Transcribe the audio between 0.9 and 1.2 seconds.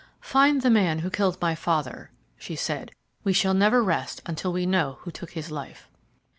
who